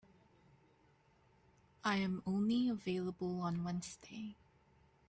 I 1.83 1.97
am 1.97 2.23
only 2.25 2.69
available 2.69 3.41
on 3.41 3.63
Wednesday. 3.63 4.35